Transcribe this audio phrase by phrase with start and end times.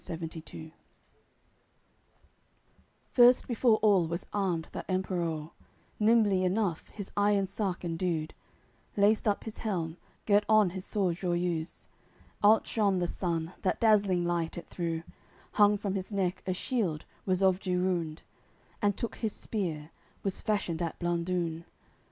[0.03, 0.17] AOI.
[0.41, 0.71] CCXC
[3.11, 5.51] First before all was armed that Emperour,
[5.99, 8.33] Nimbly enough his iron sark indued,
[8.97, 11.87] Laced up his helm, girt on his sword Joiuse,
[12.43, 15.03] Outshone the sun that dazzling light it threw,
[15.51, 18.23] Hung from his neck a shield, was of Girunde,
[18.81, 19.91] And took his spear,
[20.23, 21.63] was fashioned at Blandune.